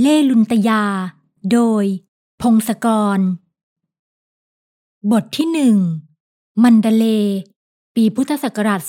[0.00, 0.82] เล่ลุนตยา
[1.52, 1.84] โดย
[2.42, 3.18] พงศกร
[5.10, 5.76] บทที่หนึ่ง
[6.62, 7.04] มันดเล
[7.94, 8.80] ปีพุทธศักราช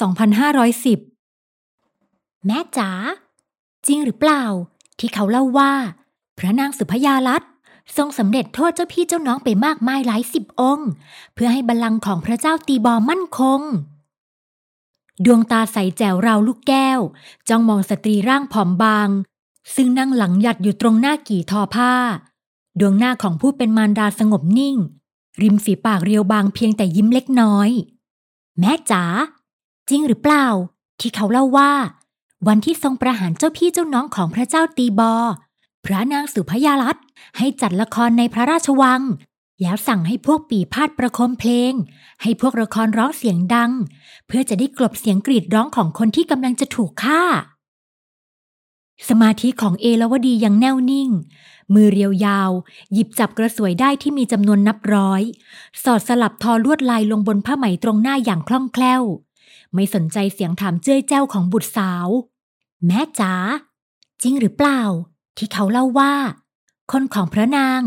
[0.78, 2.90] 2510 แม่จ๋า
[3.86, 4.44] จริงหรือเปล่า
[5.00, 5.74] ที่เขาเล่าว่า
[6.38, 7.44] พระนางสุพยาลัต
[7.98, 10.90] ทรงสำเร็จโทษเจ้าพี่เจ้าน้องไปมากมายหลายสิบองค์
[11.34, 13.62] เพื่อให้บัลลังก์ของพระเจ้าตีบอมั่นคง
[15.26, 17.00] ดวงตาใสแจ๋วราวลูกแก้ว
[17.50, 19.10] จ้องมองสตรีร่างผอมบาง
[19.76, 21.94] ซึ่งนั่งหลังหยัดอยู่ตรงหน้ากี่ทอผ้า
[22.80, 24.76] ดวงหน้าของผู้เป็นมารดาสงบนิ่ง
[25.42, 27.70] ริมฝีปากเรียวบางเพียงแต่ยิ้มเล็กน้อย
[28.60, 29.04] แม่จ๋า
[29.90, 30.46] จริงหรือเปล่า
[31.00, 31.72] ที่เขาเล่าว่า
[32.48, 35.14] วันที่ทรงประหารเจ้าพี่เจ้าน้องของพระเจ้าตีบอ
[35.86, 36.98] พระนางสุพยาลัต
[37.38, 39.02] ให้จัดละครในพระราชวัง
[39.62, 41.74] แล้วสั่งให้พวกปีพาดประคมเพลง
[42.22, 43.72] ให้พวกละครร้องเสียงดัง
[44.28, 47.24] เพื่อจะได้กลบเสียงกรีดร้องของคนที่กำลังจะถูกฆ่า
[49.08, 51.10] สมาธิของเอลวดียังแน่วนิ่ง
[51.74, 52.52] มือเรียวยาว
[52.94, 55.22] หยิบจับกระสวยได้ที่มีจำนวนนับร้อย
[55.84, 59.04] สอดสลับทอลวดลายลงบนผ้าไหมตรงหน้าอย่างคล่องแคล่ว
[59.74, 62.08] ไม่สนใจเสียงถามเจ้ยแจ้วของบุตรสาว
[62.86, 63.34] แม่จ๋า
[64.22, 64.82] จริงหรือเปล่า
[65.38, 66.14] ที่เขาเล่าว่า
[66.92, 67.82] คนของพระนาง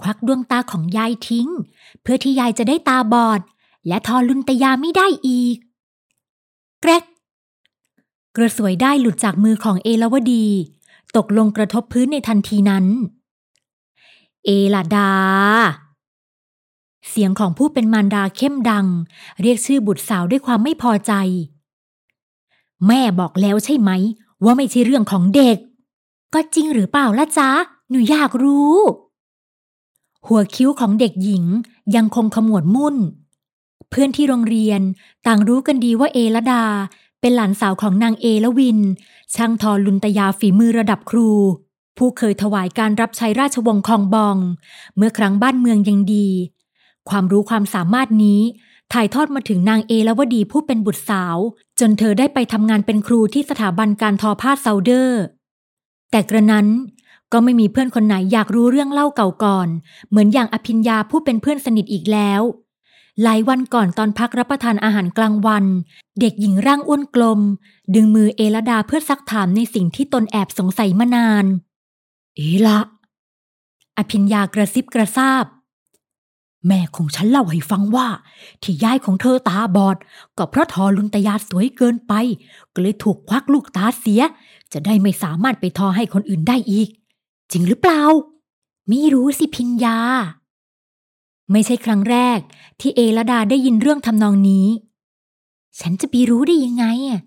[0.00, 1.48] ควักดวงตาของยายทิ้ง
[2.02, 3.40] เพื่อที่ยายจะได้ตาบอด
[3.88, 5.56] และทอลุนตยาไม่ได้อีก
[6.80, 7.04] แกรก
[8.36, 10.46] กระสวยได้หลุดจากมือของเอลวดี
[11.16, 12.84] ตกลงกระทบพื้นในทันทีนั้น
[14.44, 15.10] เอลาดา
[17.08, 18.86] เสียงของผู้เป็นมารดาเข้มดัง
[19.40, 21.12] เรียกชื่อบุตรสาวด้วยความไม่พอใจ
[22.86, 23.90] แม่บอกแล้วใช่ไหม
[24.44, 25.58] ว่าไม่ใช่เรื่องของเด็ก
[26.34, 27.50] ก็จริงหรือเปล่าล่ะจ๊ะ
[27.90, 28.76] หนูอยากรู้
[30.26, 31.44] หัวคิ้วของเด็กหญิง
[31.96, 32.96] ยังคงขมวดมุ่น
[33.90, 34.80] เพื่อนที่โรงเรียน
[35.26, 36.62] ต่างรู้กันดีว่าเอลดา
[37.20, 38.78] เป็นหลานสาวของนางเอละวิน
[39.34, 41.30] ช่างทอลุนตยาฝีมือระดับครู
[41.98, 44.36] ผู้เคยถวายการรับใช้ราชวงศ์คองบอง
[44.96, 46.28] เมื่อครั้งบ้านเมืองยังดี
[47.08, 48.40] ความรู้ความสามารถนี้
[48.92, 51.36] ถ่ายทอดมาถึงนางเอละวดีผู้เป็นบุตรสาว
[51.80, 55.22] จนเธอได้ไปทำงานเป็นครูที่สถาบันการทอผ้าเซาเดอร์
[56.10, 56.66] แต่กระนั้น
[57.32, 59.68] ก็ไม่มีเพื่อนคนไหนอยากรู้เรื่องเล่าเก่าก่อน
[60.08, 62.42] เหมือนอย่างอภิญญาผู้เป็นเพื่อนสนิทอีกแล้ว
[63.22, 65.64] หลายวันก่อนตอนพักรับประทานอาหารกลางวัน
[66.20, 67.40] เด็กหญิงร่างอ้วนกลม
[67.94, 71.44] ดึงมือเอลดาเพื่อซักถามในสิ่งที่ตนแอบสงสัยมานาน
[72.36, 72.80] เอละ
[73.98, 75.44] อภิญญากระซิบกระซาบ
[76.66, 78.08] แม่ของฉันเล่าให้ฟังว่า
[78.62, 79.96] ที่ยายของเธอตาบอด
[80.38, 82.12] ก็เพราะทอลุนตยาสวยเกินไป
[82.72, 84.22] ก็เลยถูกควักลูกตาเสีย
[84.72, 86.88] จะได้ไม่สามารถไปทอให้คนอื่นได้อีก
[87.50, 88.02] จริงหรือเปล่า
[88.88, 89.98] ไม่รู้สิพิญญา
[91.52, 92.38] ไม่ใช่ครั้งแรก
[92.80, 94.66] ที่เอลดาได้ยินเรื่องทำนองนี้
[95.80, 97.20] ฉันจะไปรู้ได้ยังไงอะ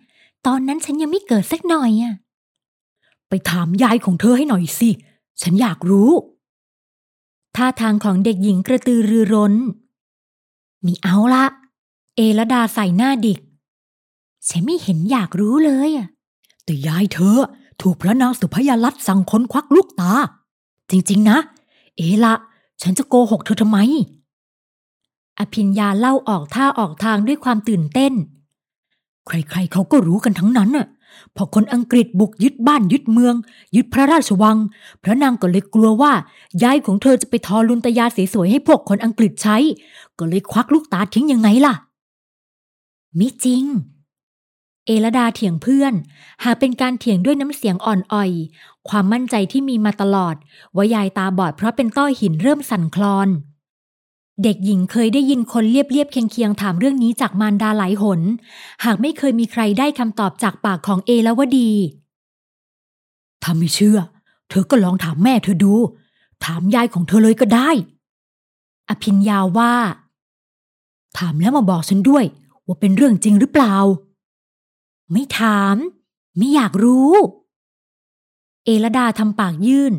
[0.48, 2.14] ตอนนั้นฉันยังไม่เกิดสักหน่อยอะ
[3.30, 4.90] ไปถามยายของเธอให้หน่อยสิ
[5.42, 6.12] ฉันอยากรู้
[7.56, 9.54] ท่าทางของเด็กหญิงกระตือรือร้น
[10.86, 11.46] มีเอาละ
[12.16, 13.40] เอลดาใส่หน้าดิก
[14.50, 16.08] ฉันไม่เห็นอยากรู้เลยอะ
[16.66, 17.38] แต่ยายเธอ
[17.82, 20.12] ถูกพระนางสุพยาลัตสั่งค้นควักลูกตา
[20.90, 21.38] จริง ๆ นะ
[21.98, 22.34] เอละ
[22.82, 23.80] ฉันจะโกหกเธอทำไม
[25.40, 28.14] อภิญญาเล่าออกท่าออกทางด้วยความตื่นเต้น
[29.28, 30.88] ใครๆเขาก็รู้กันทั้งนั้นน่ะ
[31.36, 33.36] พอคนอังกฤษบุกยึดบ้านยึดเมือง
[33.76, 34.58] ยึดพระราชวัง
[35.04, 36.14] พระนางก็เลยกลัวว่า
[36.64, 39.58] ยายของเธอจะไปทอลุนตยาสวยให้พวกคนอังกฤษใช้
[40.18, 41.74] ก็เลยควักลูกตาทิ้งยังไงล่ะ
[43.20, 43.66] มิจริง
[44.86, 45.94] เอลดาเถียงเพื่อน
[46.44, 48.32] หากเป็นการเถียงด้วยน้ำเสียงอ่อนอ่อย
[48.90, 50.36] ความมั่นใจที่มีมาตลอด
[50.76, 53.30] ว่ายายตาบอดเพราะเป็นต้อหินเริ่มสั่นคลอน
[54.44, 58.22] เด็กหญิงเคยได้ยินคนเรียบเรียบเคียงเคียงถามเรื่องนี้จากมารดาหลายหน
[58.86, 61.72] หากไม่เคยมีใครได้คำตอบจากปากของเอละวดี
[63.44, 64.00] ถ้าไม่เชื่อ
[64.50, 65.74] เธอก็ลองถามแม่เธอดู
[66.46, 67.70] ถามยายของเธอเลยก็ได้
[68.90, 69.74] อภิญญาว่า
[71.18, 72.26] ถามแล้วมาบอกฉันด้วย
[72.66, 73.76] ว่าเป็นเรื่องจริงหรือเปล่า
[75.12, 75.76] ไม่ถาม
[76.38, 77.12] ไม่อยากรู้
[78.66, 79.94] เอลดาทำปากยื่น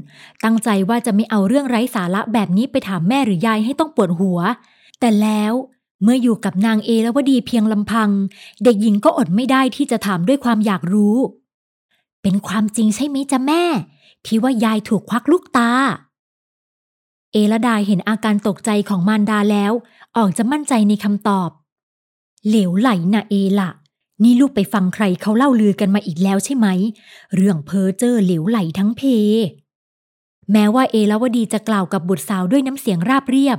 [0.44, 4.38] ตั้งใจว่าจะไม่เอาเรื่องไร้สาระแบบนี้ไปถามแม่หรือยายให้ต้องปวดหัว
[5.00, 5.52] แต่แล้ว
[6.02, 8.10] เมื่ออยู่กับนางเอลวดีเพียงลำพัง
[8.64, 11.16] เด็กหญิงก็อดไม่ได้ที่จะถามด้วยความอยากรู้
[12.22, 13.64] เป็นความจริงใช่ไหมจ๊ะแม่
[14.24, 15.70] ที่ว่ายายถูกควักลูกตา
[17.32, 19.72] เอลดาเห็นอาการตกใจของมารดาแล้ว
[20.16, 21.50] ออกจะมั่นใจในคำตอบ
[22.48, 23.70] เหลวไหลนะเอละ
[24.22, 26.66] นี่ลูกไปฟังใครเขาเล่าลือกันมาอีกแล้วใช่ไหม
[27.34, 29.02] เรื่องเพอเจอเหลวไหลทั้งเพ
[30.52, 33.58] แม้ว่าเอลวดีจะกล่าวกับบุตรสาวด้วยน้ำเสียงราบเรียบ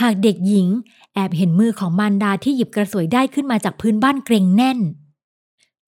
[0.00, 0.68] หากเด็กหญิง
[1.14, 4.78] แอบเห็นมือของมารดาที่หยิบกระสวยได้ขึ้นมาจากพื้นบ้านเกรงแน่น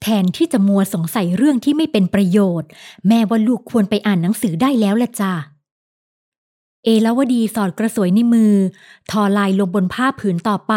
[0.02, 2.68] แทนที่จะมัวสงสัยเรื่องที่ไม่เป็นประโยชน์
[3.08, 5.32] แม่ว่าลูกควรไปอ่านหนังสือได้แล้วละจ้ะ
[6.84, 8.52] เอลวดีสอดกระสวยในมือ
[9.10, 10.74] ทอลายลงบนผ้าผืนต่อไป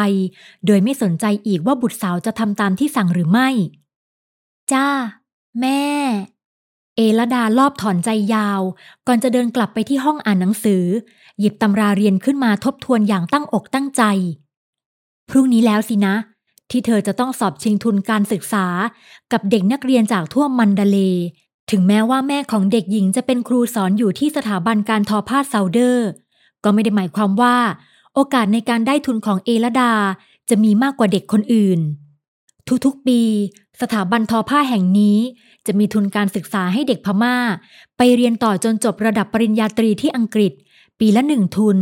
[0.66, 3.50] โดยไม่สนใจอีกว่าบุตรสาวจะทำตามที่สั่งหรือไม่
[4.72, 4.88] จ้า
[5.60, 5.84] แม่
[6.96, 8.62] เอลดารอบถอนใจยาว
[9.08, 10.84] ก่อนจะเดินกลับไปที่ห้องอ่านหนังสือ
[11.40, 14.04] หยิบตำราเรียนขึ้นมาทบทวนอย่างตั้งอกตั้งใจ
[15.30, 16.16] พรุ่งนี้แล้วสินะ
[16.72, 18.66] ที่เธอจะต้องสอบชิงทุนการศึกษา
[19.32, 20.98] กับเด็กนักเรียนจากทั่วมันดาเล
[21.72, 26.10] ถึงแม้ว่าแม่ของเด็กหญิงจะเป็นครูสอนอยู่ที่สถาบันการทอผ้าเซาเดอร์
[26.64, 27.58] ก็ไม่ได้หมายความว่า
[28.14, 29.92] โอกาสในการได้ทุนของเอลดา
[30.50, 31.80] จะมีมากกว่าเด็กคนอื่น
[32.86, 33.22] ทุกๆปี
[33.82, 35.18] สถาบันทอผ้าแห่งนี้
[35.66, 37.36] จะมีทุนการศึกษาให้เด็กพม่า
[37.98, 40.52] ไปเรียนต่อจนจบระดับปริญญาตรีที่อังกฤษ
[41.00, 41.78] ปีละหนึ่งทุน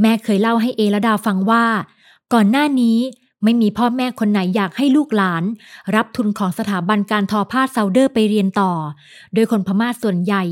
[0.00, 1.64] แม่เคยเล่าให้เอลดาฟังว่า
[2.32, 2.98] ก่อนหน้านี้
[3.44, 5.44] ไม่มีพ่อแม่คนไหนอยากให้ลูกหลาน
[5.94, 8.72] รับทุนของสถาบันการทอผ้าเซาเดอร์ไปเรียนต่อ
[9.34, 10.42] โดยคนพม่าส่วนใหญ่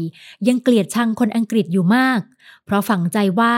[0.49, 2.21] ยังเกลียดชังคนอังกฤษอยู่มาก
[2.65, 3.55] เพราะฝังใจว่า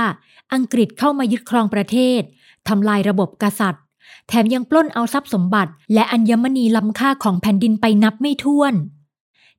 [0.55, 2.21] อังกฤษเข้ามายึดครองประเทศ
[2.69, 3.83] ทำลายระบบกษัตริย์
[4.29, 8.75] แถมยังปล้นเอาทรัพย์สมบัติ และอัญมณีล้ำค่าของแผ่นดินไปนับไม่ถ้วน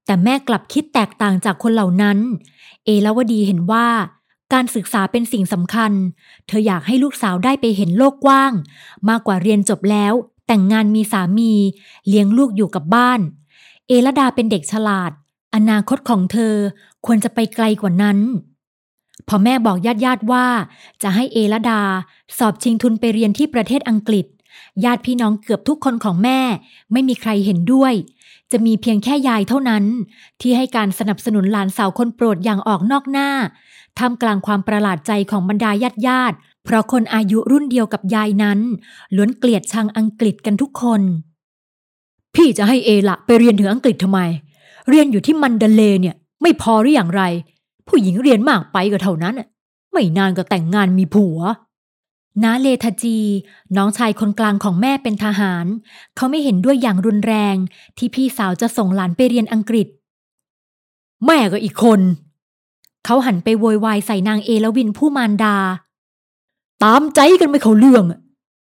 [0.06, 2.18] แต่แม่กลับคิดแตกต่างจากคนเหล่านั้น
[2.86, 3.88] เอลาวดีเห็นว่า
[4.54, 5.92] การศึกษาเป็นสิ่งสำคัญ
[6.48, 8.52] เธออยากให้ลูกสาวได้ไปเห็นโลกกว้าง
[9.10, 10.14] มากกว่าเรียนจบแล้ว
[10.48, 11.52] แต่งงานมีสามี
[12.08, 13.20] เลี้ยงลูกอยู่กับบ้าน
[13.88, 15.12] เอลดาเป็นเด็กฉลาด
[15.56, 16.56] อนาคตของเธอ
[17.06, 18.18] ควรจะไปไกลกว่านั้น
[19.28, 20.46] พอแม่บอกญาติญาติๆว่า
[21.04, 21.82] จะให้เอลดา
[22.38, 24.26] สอบชิงทุนไปเรียนที่ประเทศอังกฤษ
[24.84, 26.40] ญาติพี่น้องเกือบทุกคนของแม่
[26.92, 27.94] ไม่มีใครเห็นด้วย
[28.52, 29.84] จะมีเพียงแค่ยายเท่านั้น
[30.42, 33.30] ที่ให้การสนับสนุนหลานสาวคนโปรดอย่างออกนอกหน้า
[34.00, 38.60] ท่ามกลางความประหลาดใจของบรรดาญาติญาติ เพราะคนอายุรุ่นเดียวกับยายนั้น
[39.16, 41.02] ล้วนเกลียดชังอังกฤษกันทุกคน
[42.36, 44.20] พี่จะให้เอละไปเรียนถึงอังกฤษทำไม
[44.90, 47.24] เรียนอยู่ที่มันเดเลเนี่ย ไม่พอหรืออย่างไร
[47.88, 49.48] ผู้หญิงเรียนมากไปก็เท่านั้นน่ะ
[49.92, 51.40] ไม่นานก็แต่งงานมีผัว
[52.44, 53.18] น้าเลทจี
[53.78, 55.66] น้องชายคนกลางของแม่เป็นทหาร
[56.16, 57.56] เขาไม่เห็นด้วยอย่างรุนแรง
[57.98, 59.88] ที่พี่สาวจะส่งหลานไปเรียนอังกฤษ
[61.26, 62.02] แม่ก็อีกคน
[63.06, 65.56] เขาหันไปโวยวายใส่นางเอลวินผู้มารดา
[66.84, 68.04] ตามใจกันไม่เขาเรื่อง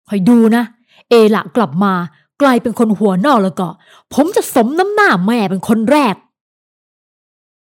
[0.08, 0.64] คอยดูนะ
[1.08, 1.92] เอละกลับมา
[2.42, 3.68] กลายเป็นคนหัวนอกแล้วก็
[4.14, 6.16] ผมจะสมน้ำหน้าแม่เป็นคนแรก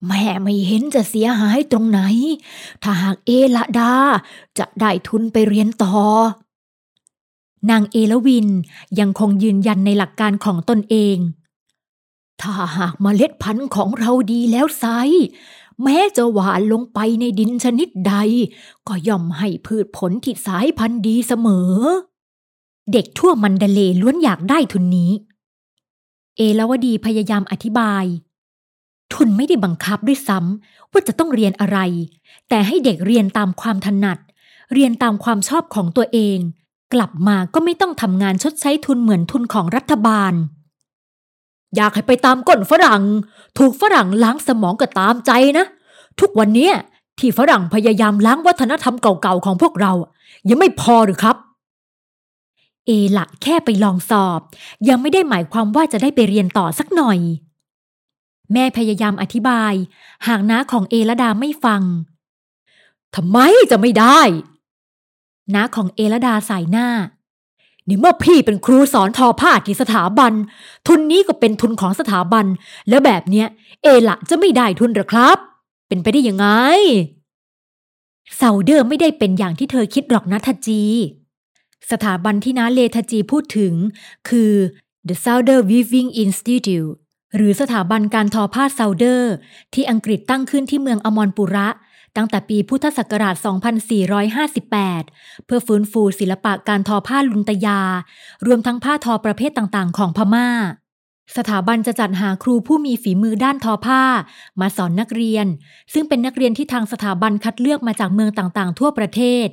[0.09, 2.01] แม่ไม่เห็นจะเสียหายตรงไหน
[2.83, 3.93] ถ้าหากเอละดา
[4.59, 5.95] จะได้ทุนไปเรียนต่อ
[7.71, 8.49] นางเอลวิน
[8.99, 11.17] ยังคงยืนยันในหลักการของตนเอง
[12.41, 14.85] ถ้าหากเมล็ดพันธุ์ของเราดีแล้วไซ
[15.83, 18.15] แม้จะหวานลงไปในดินชนิดใด
[18.87, 21.73] ก็ย่อมให้พืชผลที่สายพันธุ์ดีเสมอ
[22.93, 25.13] เด็กทั่วมันเดเลล้วนอยากได้ทุนนี้
[26.37, 28.05] เอลาวดีพยายามอธิบาย
[29.15, 31.79] ทุนไม่ได้บังคับด้วยซ้ำว่าจะต้องเรียนอะไร
[32.49, 34.19] แต่ให้เด็กเรียนตามความถนัด
[34.73, 36.39] เรียนตามความชอบของตัวเอง
[36.95, 40.33] กลับมาก็ไม่ต้องทำงานชดใช้ทุนเหมือนทุนของรัฐบาล
[41.77, 43.03] อยากให้ไปตามก้นฝรั่ง
[43.59, 45.67] ถูกฝรั่งล้างสมองก็ตามใจนะ
[46.21, 46.71] ทุกวันนี้
[47.19, 49.93] ที่ฝรั่งพยายามล้างวัฒนธรรมเก่าๆของพวกเรา
[50.49, 51.37] ยังไม่พอหรือครับ
[52.87, 54.41] เอละแค่ไปลองสอบ
[54.89, 57.19] ยังไม่ได้หมายความว่าจะได้ไปเรียนต่อสักหน่อย
[58.53, 59.73] แม่พยายามอธิบาย
[60.27, 61.83] หากน้าของเอละดาไม่ฟัง
[63.15, 63.39] ทำไม
[63.71, 64.21] จะไม่ได้
[65.55, 66.89] น้าของเอละดาสายหน้า
[67.89, 70.33] นี่เมื่อพี่เป็นครูสอนทอผ้าที่สถาบัน
[70.87, 72.47] ทุนนี้ก็เป็นทุนของสถาบัน
[72.89, 73.47] แล้วแบบเนี้ย
[73.83, 75.39] เอละจะไม่ได้ทุนหรอครับ
[75.89, 76.47] เป็นไปได้ยังไง
[78.37, 80.83] เซาเดอร์ไม่ได้เป็นอย่างที่เธอคิดหรอกนะทจี
[81.91, 83.75] สถาบันที่น้าเลทจีพูดถึง
[84.29, 84.53] คือ
[85.09, 86.91] The Saunders Weaving Institute
[87.37, 89.33] หรือสถาบันการทอผ้าเซาเดอร์
[89.75, 91.69] ที่อังกฤษตั้งขึ้นที่เมืองอมรปุระ
[92.17, 93.35] ตั้งแต่ปีพุทธศักราช
[94.61, 97.81] 2458 เพื่อฟื้นฟูศิลปะการทอผ้าลุนตยา
[98.47, 100.49] รวมทั้งผ้าทอประเภทต่างๆ ของพม่า
[101.37, 104.03] สถาบันจะจัดหาครูผู้มีฝีมือด้านทอผ้า
[104.61, 105.47] มาสอนนักเรียน
[105.93, 109.49] ซึ่งเป็นนักเรียนที่ทางสถาบันคัดเลือกมาจากเมืองต่างๆ ทั่วประเทศ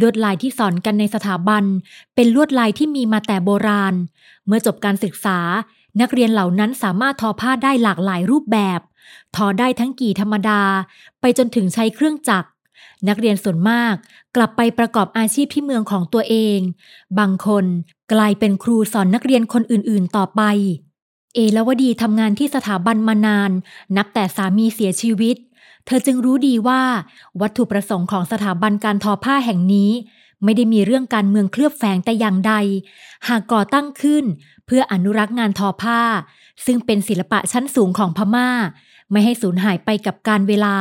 [0.00, 1.64] ลวดลายที่สอนกันในสถาบัน
[2.14, 3.94] เป็นลวดลายที่มีมาแต่โบราณ
[4.46, 5.38] เมื่อจบการศึกษา
[6.00, 8.80] นักเรียนเหล่านั้นสามารถทอผ้าได้หลากหลายรูปแบบ
[9.36, 10.62] ทอได้ทั้งกี่ธรรมดา
[11.20, 12.48] ไปจนถึงใช้เครื่องจักร
[13.08, 13.94] นักเรียนส่วนมาก
[14.36, 16.58] กลับไปประกอบอาชีพที่เมืองของตัวเอง
[17.18, 17.64] บางคน
[18.12, 20.42] กลายเป็นครูสอนนักเรียนคนอื่นๆต่อไป
[21.34, 23.50] เอลวดีทำงานที่สถาบันมานาน
[23.96, 25.36] นับแต่สามีเสียชีวิต
[25.86, 26.82] เธอจึงรู้ดีว่า
[27.40, 29.90] วัตถุประสงค์ของสถาบันการทอผ้าแห่งนี้
[30.44, 32.54] ไม่ได้มีเรื่องการเมืองเคลือบแฝงแต่อย่างใด
[33.28, 34.24] หากก่อตั้งขึ้น
[34.66, 36.00] เพื่ออนุรักษ์งานทอผ้า
[36.66, 38.48] ซึ่งเป็นศิลปะชั้นสูงของพม่า
[39.10, 40.76] ไม่ให้สูญหายไปกับการเวลา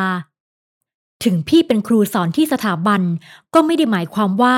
[1.24, 3.01] ถึงพี่เป็นครูสอนที่สถาบัน
[3.53, 4.55] ก็ไม่ได้หมายความว่า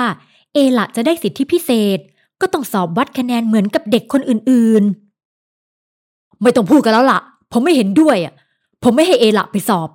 [0.54, 2.00] เอละจะได้สิทธิพิเศษ
[2.42, 7.20] ก็ต้องสอบวัดคะแนนเหมือนกับเด็กคนอื่นๆ ไม่ต้องพูดกันแล้วละ่ะ
[7.52, 8.34] ผมไม่เห็นด้วยอะ
[8.84, 9.90] ผมไม่ให้เอละไปสอบ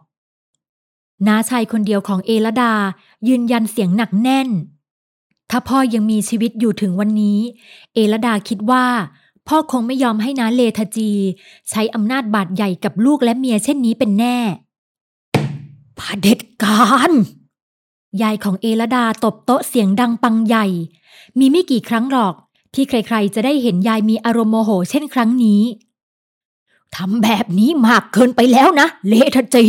[1.27, 2.73] น้าชายคนเดียวของเอละดา
[3.29, 4.49] ยืนยันเสียงหนักแน่น
[5.51, 7.39] ถ้าพ่อยังมีชีวิตอยู่ถึงวันนี้
[7.95, 8.85] เอละดาคิดว่า
[9.49, 11.11] พ่อคงไม่ยอมให้น้าเลทจี
[11.71, 14.39] ใช้อำนาจบาดใหญ่กับลูกและเมียเช่นนี้เป็นแน่
[15.99, 17.13] ผาเด็ดการ
[18.23, 20.67] ยายของเอละดาตบโต๊ะเสียงดังปังใหญ่
[21.39, 22.35] มีไม่กี่ครั้งหรอก
[22.75, 25.63] ที่ใครๆจะได้เห็นยายมีอารมณ์โมโหเช่นครั้งนี้
[26.97, 29.65] ทำแบบนี้มากเกินไปแล้วนะ เลทจี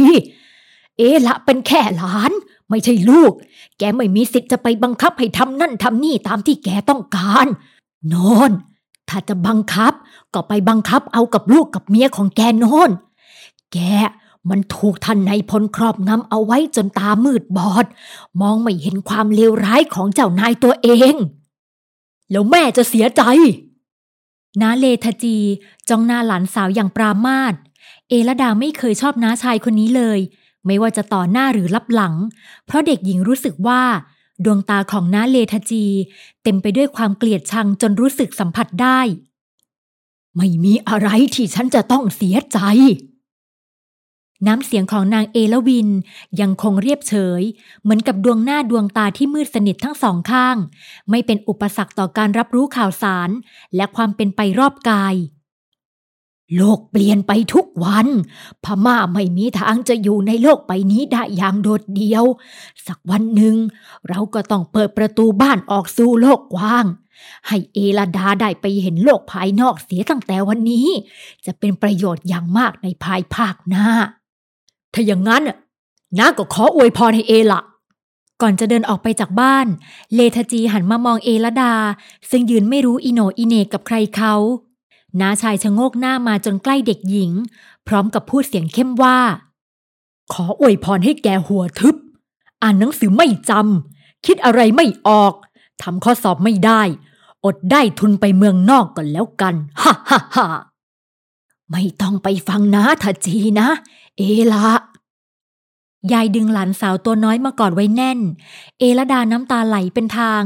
[0.97, 2.31] เอละเป็นแค่หลาน
[2.69, 3.31] ไม่ใช่ลูก
[3.77, 7.47] แกไม่มีสิทธิ์จะไปบังคับให้ทำนั่นทำนี่ตามที่แกต้องการ
[8.07, 8.15] โน
[8.49, 8.51] น
[9.09, 9.93] ถ้าจะบังคับ
[10.33, 12.91] ก็ไปบังคับเอากับลูกกับเมียของแกโน่น
[13.73, 13.77] แก
[14.49, 17.85] มันถูกท่านในพลครอบงำเอาไว้จนตามืดบอด
[18.41, 21.15] มองไม่เห็นความเลวร้ายของเจ้านายตัวเอง
[22.31, 23.21] แล้วแม่จะเสียใจ
[24.61, 25.37] นาเลทจี
[25.89, 27.53] จ้องหน้าหลานสาวอย่างปรามาส
[28.09, 30.19] เอลดาไม่เคยชอบน้าชายคนนี้เลย
[30.65, 32.13] ไม่ว่าจะต่อหน้าหรือรับหลัง
[32.65, 33.81] เพราะเด็กหญิงรู้สึกว่า
[34.43, 35.85] ดวงตาของน้าเลทจี
[36.43, 38.99] เต็มไปด้วยความเกลียดชังจนรู้สึกสัมผัสได้
[40.35, 42.59] ไม่มีอะไรที่ฉันจะต้องเสียใจ
[44.47, 45.89] น้ำเสียงของนางเอลวิน
[46.41, 47.41] ยังคงเรียบเฉย
[47.81, 50.57] เหมือนกับดวงหน้าดวงตาที่มืดสนิททั้งสองข้าง
[51.09, 53.29] ไม่เป็นอุปสรรคต่อการรับรู้ข่าวสาร
[53.75, 55.15] และความเป็นไปรอบกาย
[56.57, 58.07] โลกเปลี่ยนไปทุกวัน
[58.63, 62.23] พม่าไม่มีทางจะอยู่ในโลกใบนี้ได้อย่างโดดเดี่ยว
[62.87, 63.55] สักวันหนึ่ง
[64.09, 66.85] เราก็ต้องเปิดประตูบ้านออกสู่โลกกว้าง
[67.47, 70.87] ให้เอลาดาได้ไปเห็นโลกภายนอกเสียตั้งแต่วันนี้
[71.45, 73.87] จะเป็นประโยชน์อย่างมากในภายภาคหน้า
[74.93, 75.43] ถ้าอย่างนั้น
[76.17, 77.61] น้าก็ขออวยพรให้เอละ
[78.41, 79.67] ก่อนจะเดินออกไปจากบ้าน
[80.13, 81.73] เลทจีหันมามองเอลดา
[82.29, 84.33] ซึ่งยืนไม่รู้อิโนอิเนกับใครเขา
[85.21, 87.31] น้าชายชะโงกหน้ามาจนใกล้เด็กหญิง
[87.87, 89.17] พร้อมกับพูดเสียงเข้มว่า
[90.33, 91.95] ขออวยพรให้แกหัวทึบ
[92.61, 95.33] อ่านหนังสือไม่จำคิดอะไรไม่ออก
[95.81, 96.81] ทำข้อสอบไม่ได้
[97.45, 100.47] อดได้ทุนไปเมืองนอกก่อนแล้วกันฮ่าฮ่าฮ่า
[101.71, 103.67] ไม่ต้องไปฟังนะทจีนะ
[104.17, 104.21] เอ
[104.53, 104.67] ละ
[106.11, 108.19] ยายดึงหลานสาวตัวน้อยมากอดไว้แน่น
[108.79, 110.41] เอละดาน้ำตาไหลเป็นทาง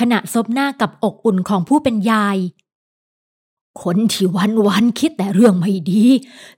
[0.00, 2.36] ขณะซบหน้ากับอกอุ่นของผู้เป็นยาย
[3.82, 6.06] คนที่วันวันคิดแต่เรื่องไม่ดี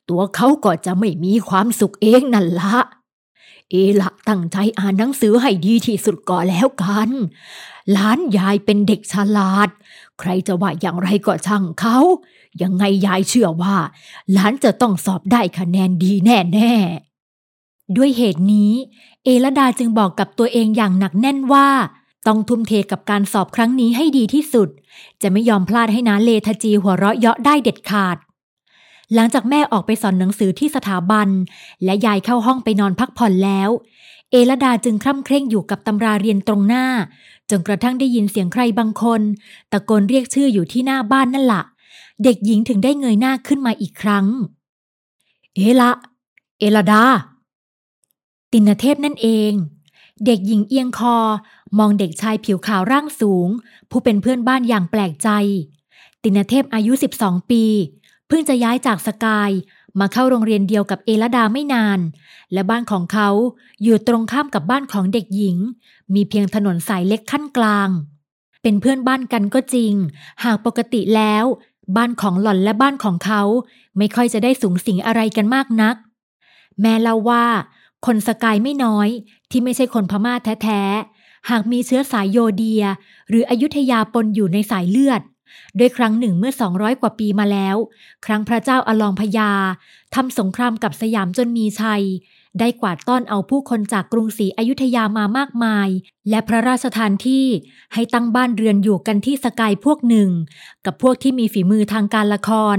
[0.08, 2.76] ตัวเขาก็จะไม่มีความสุขเองนั่นละ
[3.70, 7.10] เอละตั้งใจอ่านหนังสือให้ดีที่สุดก่อนแล้วกัน
[7.92, 9.68] หลานยายเป็นเด็กฉลาด
[10.18, 11.98] ใครจะว่าอย่างไรก็ช่างเขา
[12.62, 13.76] ยังไงยายเชื่อว่า
[14.32, 18.72] หลานจะต้องสอบได้คะแนนดีแน่ๆด้วยเหตุนี้
[19.24, 21.68] เอลดาจึงบอกกับตัวเองอย่างหนักแน่นว่า
[22.26, 24.68] ต้องทุ่มเทกับการสอบครั้งนี้ให้ดีที่สุด
[25.22, 28.16] จะไม่ยอมพลาดให้นาเลทจีหัวเราะเยาะได้เด็ดขาด
[29.14, 31.28] หลังจากแม่ออกไปสอนหนังสือที่สถาบัน
[31.84, 33.70] และยายเข้าห้องไปนอนพักผ่อนแล้ว
[34.30, 36.86] เอลดาจึงคร่ำเคร่งอยู่กับตำราเรียนตรงหน้า
[37.50, 39.20] จนกระทั่งได้ยินเสียงใครบางคน
[39.72, 41.62] ตะโกนเรียกชื่ออยู่ที่หน้าบ้านนั่นละ่ะ
[42.24, 44.26] เด็กหญิงถึงได้เงยหน้าขึ้นมาอีกครั้ง
[45.54, 45.90] เอละ
[46.58, 47.04] เอลดา
[48.52, 49.52] ตินเทพนั่นเอง
[50.26, 51.16] เด็กหญิงเอียงคอ
[51.78, 53.48] มองเด็กชายผิวขาวร่างสูง
[53.90, 55.28] ผู้เป็นเพื่อนบ้านอย่างแปลกใจ
[56.22, 57.64] ตินเทพอายุ 12 ปี
[58.28, 59.50] เพิ่งจะย้ายจากสกาย
[60.00, 62.00] มาเข้าโรงเรียนเดียวกับเอลดาไม่นาน
[62.52, 63.28] และบ้านของเขา
[63.82, 65.56] อยู่ตรงข้ามกับบ้านของเด็กหญิง
[66.14, 67.88] มีเพียงถนนสายเล็กขั้นกลาง
[68.62, 69.92] เป็นเพื่อนบ้านกันก็จริง
[70.44, 71.44] หากปกติแล้ว
[71.96, 73.42] บ้านของหล่อนและบ้านของเขา
[73.98, 75.96] ไม่ค่อยจะได้สูงสิงอะไรกันมากนัก
[76.80, 77.44] แม่เล่าว่า
[78.06, 79.08] คนสกายไม่น้อย
[79.50, 81.13] ที่ไม่ใช่คนพม่าแท้ๆ
[81.50, 82.82] หากมีเชื้อสายโยเดีย
[83.28, 85.22] หรืออยุธยาปนอยู่ในสายเลือด
[85.76, 87.76] โดยครั้งหนึ่งเมื่อ 200 กว่าปีมาแล้ว
[88.26, 89.50] ครั้งพระเจ้าอลองพญา
[90.14, 92.04] ทำสงครามกับสยามจนมีชัย
[92.58, 95.88] ได้กวาดต้อนเอาผู้คนจากกรุงศรีอยุธยามามากมาย
[96.30, 97.46] และพระราชทานที่
[97.94, 100.30] ให้ตั้งบ้านเรือนอยู่กันที่สกายพวกหนึ่ง
[100.86, 102.76] กับพวกที่มีฝีมือทางการละคร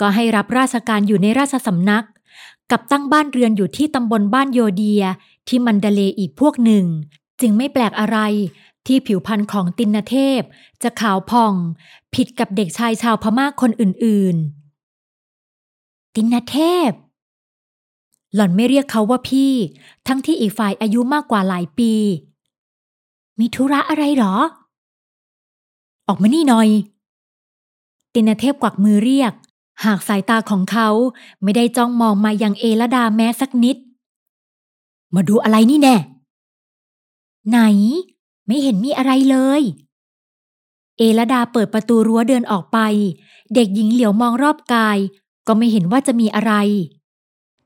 [0.00, 2.04] ก็ให้รับราชการอยู่ในราชสำนัก
[2.70, 5.02] กับตั้งบ้านเรือนอยู่ที่ตำบลบ้านโยเดีย
[5.48, 6.84] ที่มันเดเลอีกพวกหนึ่ง
[7.40, 8.18] จึงไม่แปลกอะไร
[8.86, 10.40] ที่ผิวพรรณของตินเทพ
[10.82, 11.54] จะขาวผ่อง
[12.14, 16.90] ผิดกับเด็กชายชาวพม่าคนอื่นๆ ตินเทพ
[18.34, 19.52] หล่อนไม่เรียกเขาว่าพี่
[20.06, 21.92] ทั้งที่อีกฝ่ายอายุมากกว่าหลายปี
[23.38, 24.34] มีธุระอะไรหรอ
[26.08, 26.68] ออกมานี่หน่อย
[28.14, 29.32] ตินเทพกวักมือเรียก
[29.84, 30.88] หากสายตาของเขา
[31.42, 33.76] ไม่ได้จ้องมองมายังเอลดาแม้สักนิด
[35.14, 35.96] มาดูอะไรนี่แน่
[37.48, 37.58] ไหน
[38.46, 39.62] ไม่เห็นมีอะไรเลย
[40.98, 42.78] เอลดาเปิดประตูรั้วเดินออกไป
[43.54, 44.98] เด็กหญิงเหลียวมองรอบกาย
[45.46, 46.52] ก็ไม่เห็นว่าจะมีอะไร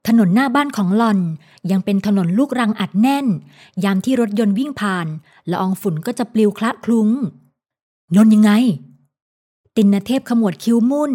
[0.06, 1.18] ถนนหน้าบ้านของหลอน
[1.70, 3.26] ยังเป็นถนนลูกรังอัดแน่น
[3.85, 5.06] ยามที่รถยนต์วิ่งผ่าน
[5.50, 7.08] ละอองฝุ่นก็จะปลิวคละคลุ้ง
[8.16, 8.50] นนยังไง
[9.76, 11.12] ตินเทพขมวดคิ้วมุ่น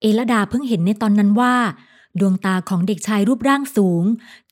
[0.00, 1.54] เอลดาเพิ่งเห็นในตอนนั้นว่า
[2.20, 4.04] ดวงตาของเด็กชายรูปร่างสูง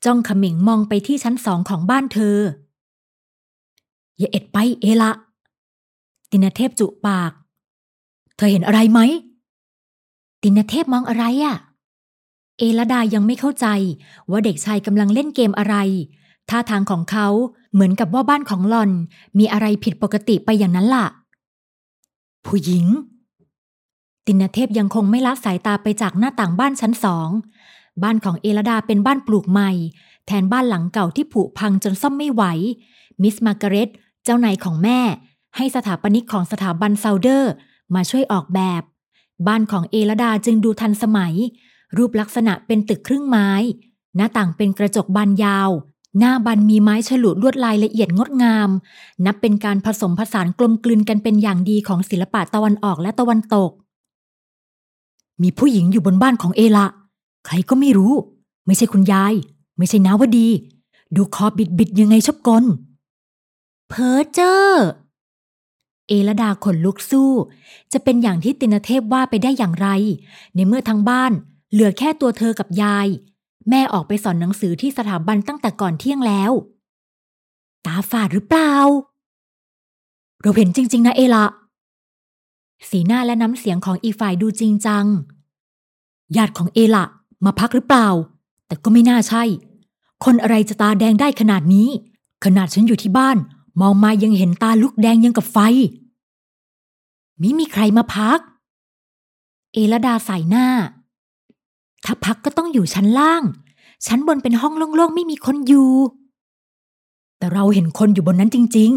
[0.05, 2.37] จ้องเขม่งมองไปที่ชั้นสองของบ้านเธอ
[4.21, 5.11] อย่าเอ็ดไปเอละ
[6.31, 7.31] ตินเทพจุปาก
[8.35, 8.99] เธอเห็นอะไรไหม
[10.41, 11.55] ตินเทพมองอะไรอะ่ะ
[12.57, 13.67] เอลดายังไม่เข้าใจ
[14.29, 15.75] ว่าเด็กชายกำลังเล่นเกมอะไร
[16.49, 17.27] ท่าทางของเขา
[17.73, 18.91] เหมือนกับว่าบ้านของหลอน
[19.37, 21.05] มีอะไรผิดปกติไปอย่างนั้นล่ะ
[22.45, 22.85] ผู้หญิง
[24.25, 27.29] ตินเทพยังคงไม่ละสายตาไปจากหน้าต่างบ้านชั้นสอง
[28.03, 29.71] บ้านของเอลดาเป็นบ้านปลูกใหม่
[30.27, 32.43] แทนบ้านหลังเก่าที่ผุพังจนซ่อมไม่ไหว
[33.21, 33.89] มิสมาร์กาเร็ต
[34.23, 34.99] เจ้านายของแม่
[35.57, 37.51] ให้สถาปนิกของสถาบันเซาเดอร์
[37.95, 38.81] มาช่วยออกแบบ
[39.47, 41.33] บ้านของเอลดาจึงดูทันสมัย
[41.97, 43.49] รูปลักษณะเป็นตึกครึ่งไม้
[44.15, 45.69] หน้าต่างเป็นกระจกบานยาว
[46.19, 48.69] หน้าบันมีไม้ฉลุลวดลายละเอียดงดงาม
[49.25, 53.71] นับเป็นการผสมผสานกลมกลืนกันเป็นอย่างดีของศิลปะตะวันออกและตะวันตก
[55.41, 56.87] มีผู้หญิงอยู่บนบ้านของเอละ
[57.45, 58.13] ใครก็ไม่รู้
[58.65, 59.33] ไม่ใช่คุณยาย
[59.77, 60.47] ไม่ใช่นาวดี
[61.15, 62.63] ดูคอบิดบิดยังไงชอบกล
[63.93, 64.87] เพอเจอร์
[66.07, 67.31] เอลดาขนลุกสู้
[67.93, 69.87] จะเป็นอย่างที่ตินเทพว่าไปได้อย่างไร
[70.55, 71.31] ในเมื่อทั้งบ้าน
[71.71, 73.07] เหลือแค่ตัวเธอกับยาย
[73.69, 76.51] แม่ออกไปสอนหนังสือที่สถาบันตั้งแต่ก่อนเที่ยงแล้ว
[77.85, 78.73] ตาฝาดหรือเปล่า
[80.41, 81.45] เราเห็นจริง ๆ นะเอละ
[82.89, 85.05] สีหน้าและน้ำเสียงของอีฝ่ายดูจริงจัง
[86.37, 87.05] ญาติของเอละ
[87.45, 88.07] มาพักหรือเปล่า
[88.67, 89.43] แต่ก็ไม่น่าใช่
[90.23, 91.89] คนอะไรจะตาแดงได้ขนาดนี้
[92.45, 93.37] ขนาดฉันอยู่ที่บ้าน
[93.79, 95.57] มองมายังเห็นตาลุกแดงยังกับไฟ
[97.39, 98.39] ไม่มีใครมาพัก
[99.73, 100.67] เอลดาใส่หน้า
[102.05, 103.43] ถ้าพักก็ต้องอยู่ชั้นล่าง
[104.07, 105.91] ชั้นบนเป็นห้องโล่งๆ ไม่มีคนอยู่
[107.37, 108.91] แต่เราเห็นคนอยู่บนนั้นจริง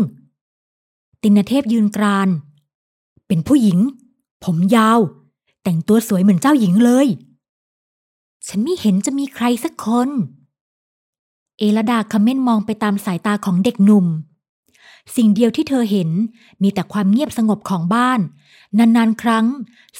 [0.58, 2.28] ๆ ตินเทพยืนกราน
[3.26, 3.78] เป็นผู้หญิง
[4.44, 4.98] ผมยาว
[5.62, 7.06] แต่งตัวสวยเหมือนเจ้าหญิงเลย
[8.48, 10.08] ฉันไม่เห็นจะมีใครสักคน
[11.58, 14.06] เอลดาคำเม่นมองไปตามสายตาของเด็กหนุ่ม
[15.16, 16.10] สิ่งเดียวที่เธอเห็น
[16.62, 18.20] มีแต่ความเงียบสงบของบ้าน
[18.78, 19.46] นานๆ ครั้ง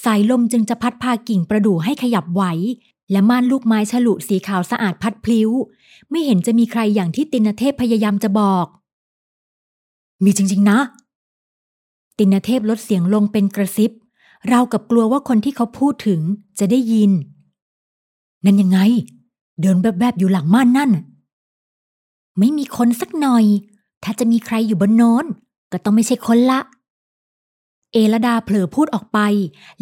[0.05, 2.43] สายลมจึงจะพัดพากิ่งประดู่ให้ขยับไหว
[3.11, 5.51] และม่านลูกไม้ฉลุสีขาวสะอาดพัดพลิ้ว
[6.11, 8.67] ไม่เห็นจะมีใครอย่างที่ตินเทพพยายามจะบอก
[10.25, 10.79] มีจริง ๆ นะ
[12.19, 13.91] ตินเทพลดเสียงลงเป็นกระซิบ
[14.49, 16.21] เรากับกลัวว่าคนที่เขาพูดถึง
[16.59, 17.11] จะได้ยิน
[18.45, 18.79] นั่นยังไง
[19.61, 20.91] เดินแบบๆอยู่หลังม่านนั่น
[22.39, 23.45] ไม่มีคนสักหน่อย
[24.05, 25.25] ถ้าจะมีใครอยู่บนโน้น
[25.73, 26.61] ก็ต้องไม่ใช่คนละ
[27.93, 29.19] เอลดาเผลอพูดออกไป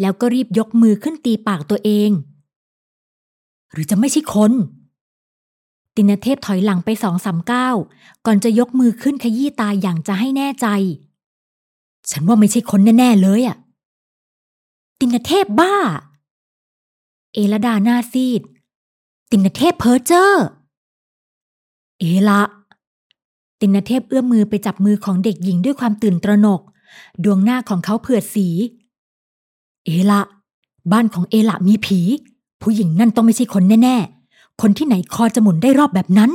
[0.01, 2.09] แล้วก็รีบยกมือขึ้นตีปากตัวเอง
[3.71, 4.51] หรือจะไม่ใช่คน
[5.95, 7.75] ตินเทพถอยหลังไปสองสามก้าว
[8.25, 10.67] ก่อนจะยกมือขึ้นขยี้ตาอย่างจะให้แน่ใจ
[12.11, 13.57] ฉันว่าไม่ใช่คนแน่ ๆ เลยอะ
[14.99, 15.75] ตินเทพบ้า
[17.33, 18.41] เอลดาหน้าซีด
[19.31, 20.45] ตินเทพเพอเจอร์
[21.99, 22.41] เอละ
[23.59, 26.61] ตินเทพเอื้อมมือไปจับมือของเด็กหญิงด้วยความตื่นตระหนก
[27.23, 28.47] ดวงหน้าของเขาเผือดสี
[29.85, 30.21] เอละ
[30.91, 31.99] บ้านของเอละมีผี
[32.61, 33.97] ผู้หญิงนั่นต้องไม่ใช่คนแน่
[34.29, 36.31] ๆ คนที่ไหนคอจะหมุนได้รอบแบบนั้น